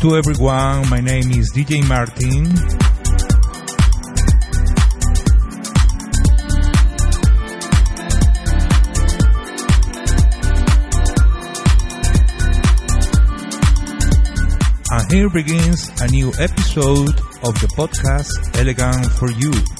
To 0.00 0.16
everyone, 0.16 0.88
my 0.88 1.00
name 1.00 1.30
is 1.32 1.52
DJ 1.52 1.86
Martin. 1.86 2.46
And 14.90 15.12
here 15.12 15.28
begins 15.28 15.90
a 16.00 16.08
new 16.08 16.28
episode 16.38 17.20
of 17.44 17.60
the 17.60 17.68
podcast 17.76 18.56
Elegant 18.58 19.04
for 19.12 19.30
You. 19.30 19.79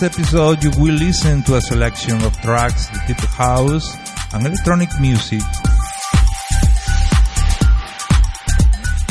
In 0.00 0.06
this 0.06 0.18
episode, 0.18 0.64
you 0.64 0.70
will 0.78 0.94
listen 0.94 1.42
to 1.42 1.56
a 1.56 1.60
selection 1.60 2.22
of 2.22 2.34
tracks 2.40 2.88
deep 3.06 3.18
house 3.18 3.94
and 4.32 4.46
electronic 4.46 4.88
music, 4.98 5.42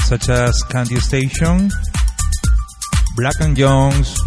such 0.05 0.29
as 0.29 0.63
Candy 0.63 0.95
Station, 0.95 1.69
Black 3.15 3.39
and 3.39 3.55
Jones, 3.55 4.17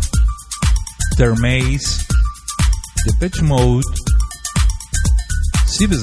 Termace, 1.16 2.06
Depeche 3.06 3.42
Mode, 3.42 3.82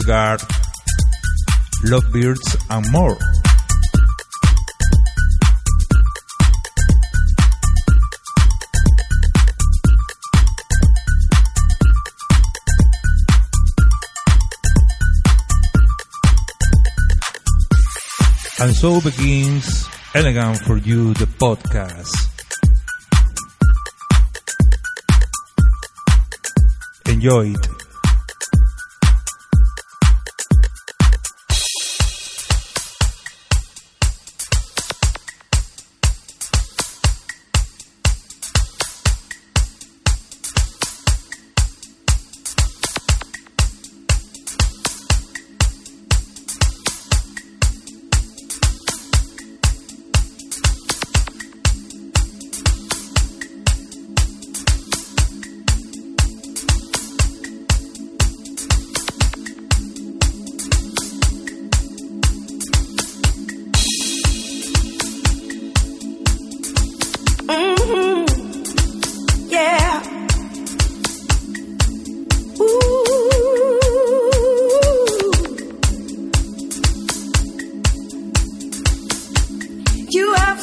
Guard, 0.05 0.41
Lovebirds, 1.85 2.57
and 2.69 2.91
more. 2.91 3.17
And 18.61 18.75
so 18.75 18.99
begins 18.99 19.87
Elegant 20.14 20.59
for 20.59 20.77
You, 20.77 21.14
the 21.14 21.25
podcast. 21.25 22.11
Enjoy 27.08 27.53
it. 27.53 27.79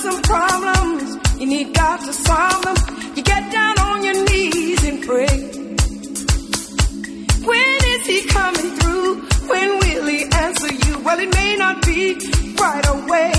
Some 0.06 0.22
problems, 0.22 1.18
you 1.40 1.46
need 1.46 1.74
God 1.74 1.96
to 1.96 2.12
solve 2.12 2.62
them. 2.62 2.76
You 3.16 3.22
get 3.22 3.50
down 3.50 3.76
on 3.88 4.04
your 4.04 4.18
knees 4.28 4.84
and 4.84 4.98
pray. 5.04 5.36
When 7.48 7.78
is 7.94 8.06
He 8.06 8.18
coming 8.38 8.70
through? 8.78 9.12
When 9.50 9.68
will 9.80 10.06
He 10.06 10.20
answer 10.44 10.72
you? 10.72 10.92
Well, 11.00 11.18
it 11.18 11.34
may 11.34 11.56
not 11.56 11.84
be 11.84 12.14
right 12.64 12.86
away, 12.96 13.32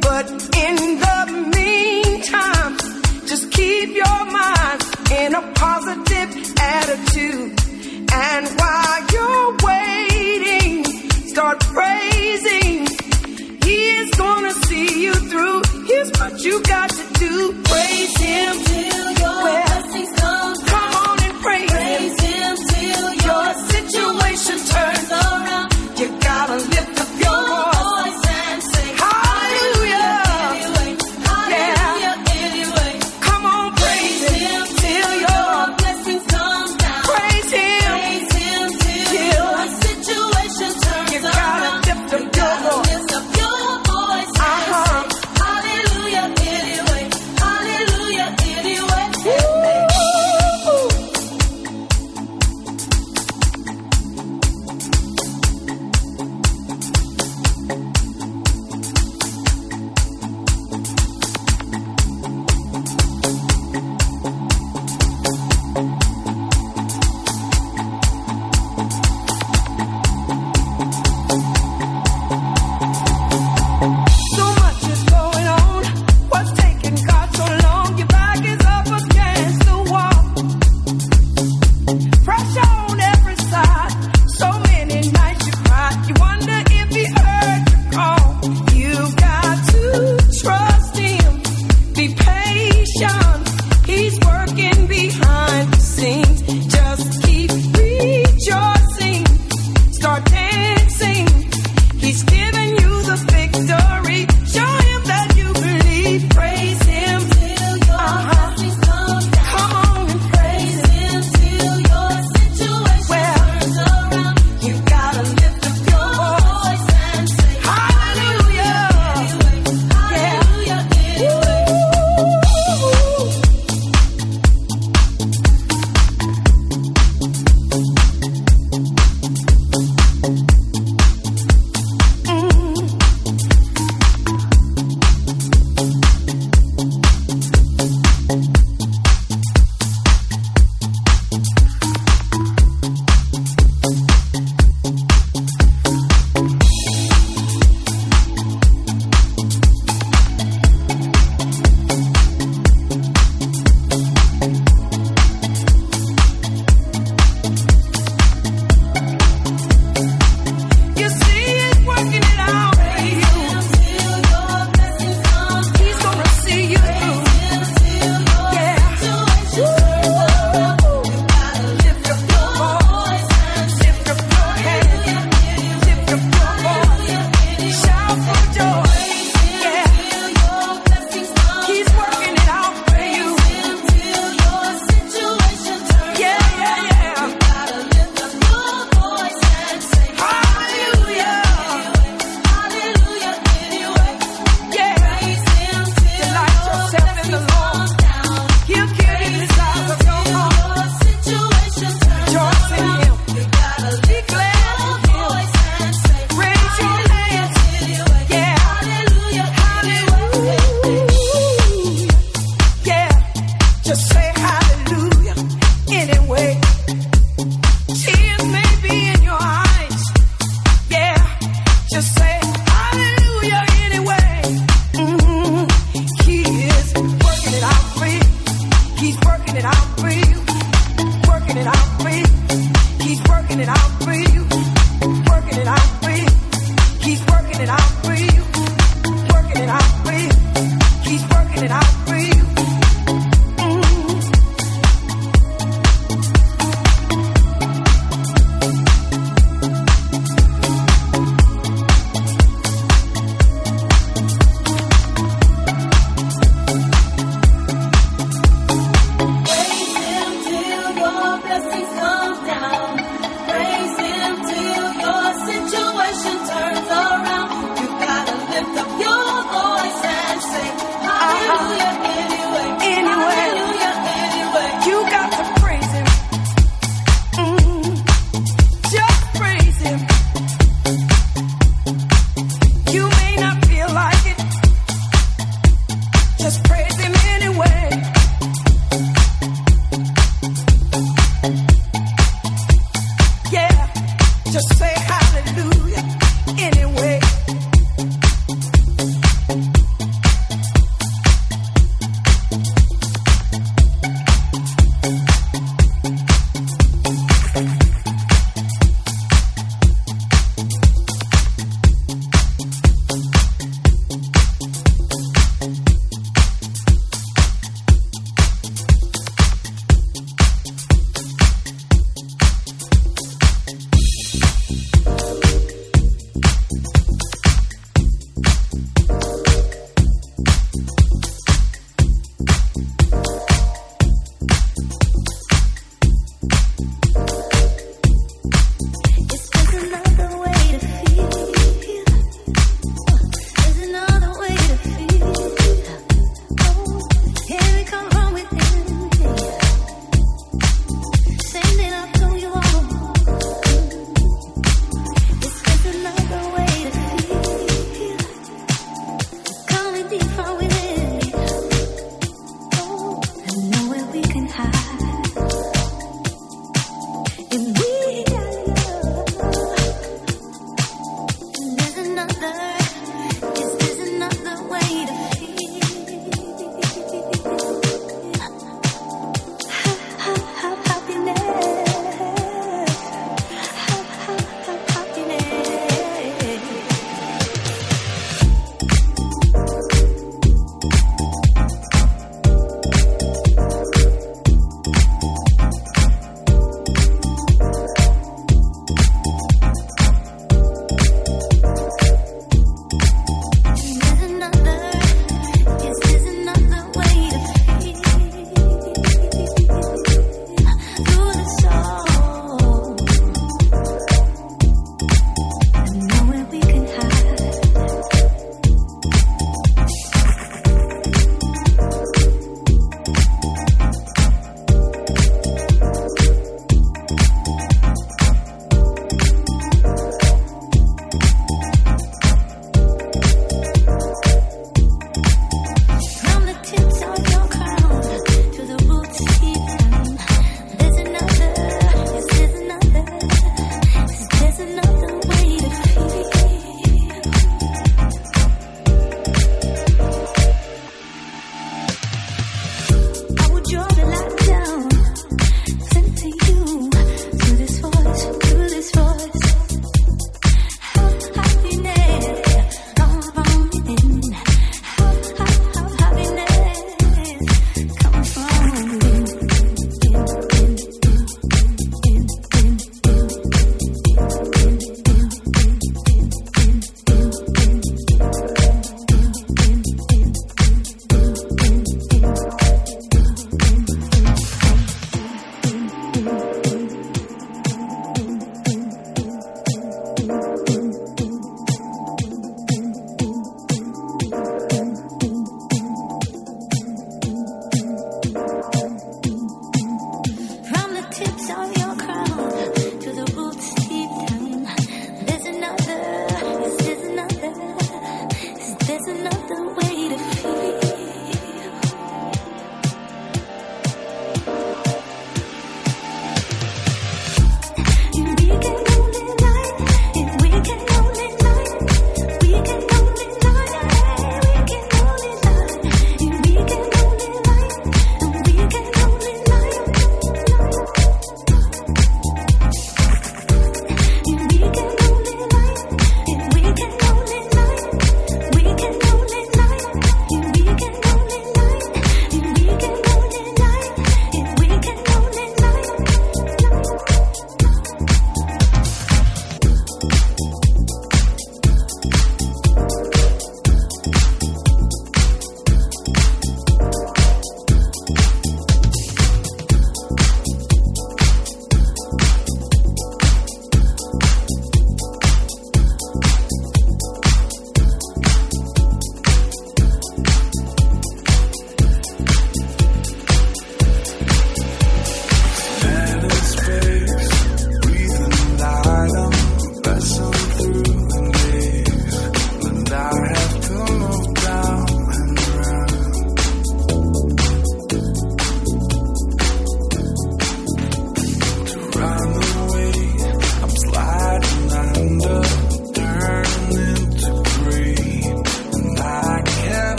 but 0.00 0.26
in 0.66 0.76
the 1.04 1.18
meantime, 1.58 2.72
just 3.26 3.50
keep 3.52 3.88
your 4.02 4.20
mind 4.40 4.80
in 5.20 5.34
a 5.34 5.42
positive 5.64 6.30
attitude. 6.58 7.52
And 8.12 8.44
while 8.60 9.00
you're 9.12 9.56
waiting, 9.68 10.84
start 11.32 11.60
praising. 11.60 13.03
Is 13.96 14.10
gonna 14.10 14.52
see 14.66 15.04
you 15.04 15.14
through. 15.14 15.62
Here's 15.86 16.10
what 16.18 16.40
you 16.42 16.60
got 16.62 16.90
to 16.90 17.04
do. 17.24 17.52
Praise 17.62 18.16
Him 18.18 18.52
till 18.64 19.10
your 19.22 19.38
well, 19.44 19.66
blessings 19.66 20.10
come. 20.20 20.54
Come 20.72 20.94
on 21.06 21.22
and 21.22 21.34
praise, 21.40 21.70
praise 21.70 22.20
Him 22.20 22.56
till 22.72 23.14
your 23.26 23.54
situation 23.72 24.56
turns 24.72 25.10
around. 25.10 25.73